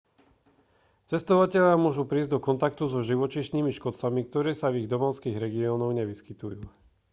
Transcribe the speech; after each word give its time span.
cestovatelia 1.11 1.77
môžu 1.85 2.03
prísť 2.11 2.29
do 2.33 2.39
kontaktu 2.47 2.83
so 2.89 2.99
živočíšnymi 3.09 3.69
škodcami 3.77 4.19
ktorí 4.29 4.51
sa 4.57 4.67
v 4.73 4.79
ich 4.81 4.89
domovských 4.93 5.37
regiónoch 5.45 5.91
nevyskytujú 5.99 6.63